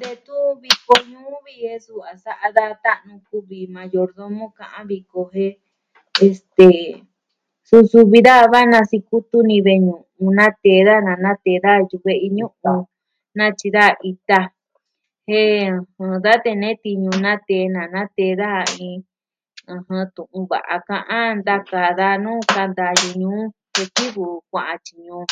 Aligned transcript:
Detun 0.00 0.46
viko 0.62 0.94
ñuu 1.10 1.34
vi 1.44 1.54
e 1.72 1.74
suu 1.84 2.02
a 2.10 2.12
sa'a 2.24 2.46
da 2.56 2.66
ta'nu 2.84 3.14
kuvi 3.28 3.60
mayordomo 3.74 4.44
ka'an 4.58 4.84
viko 4.92 5.20
jen... 5.32 5.52
este... 6.26 6.68
suu 7.68 7.84
suvi 7.92 8.18
daa 8.28 8.44
va 8.52 8.60
nasikutu 8.72 9.38
ni 9.48 9.56
ve'i 9.66 9.80
ñuu 9.86 10.02
una 10.26 10.46
tee 10.62 10.80
daa 10.88 11.04
nana 11.08 11.30
tee 11.44 11.58
daa 11.64 11.78
yukuen 11.88 12.18
iin 12.26 12.34
ñu'un. 12.38 12.80
Natyi 13.38 13.68
da 13.76 13.86
ita 14.10 14.40
jen 15.28 15.70
da 16.24 16.32
tee 16.44 16.56
nee 16.62 16.76
tiñu 16.84 17.12
natee 17.24 17.64
na 17.74 17.82
natee 17.94 18.32
daja, 18.40 18.60
ɨɨn... 18.80 18.96
ɨjɨn... 19.80 20.04
Tu'un 20.14 20.44
va'a 20.50 20.76
ka'an 20.90 21.28
ntaka 21.40 21.80
da 22.00 22.08
nuu, 22.24 22.40
kanta 22.54 22.86
ñuu 23.20 23.40
jen 23.74 23.88
kivɨ 23.96 24.26
kua'an 24.50 24.78
tyi 24.84 24.96
ñuu. 25.08 25.24